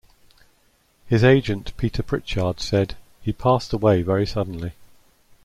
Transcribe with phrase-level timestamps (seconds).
[1.05, 4.71] His agent Peter Prichard said: He passed away very suddenly.